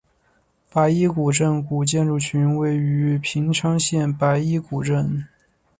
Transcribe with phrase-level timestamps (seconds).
[0.73, 5.27] 白衣古镇古建筑群位于平昌县白衣古镇。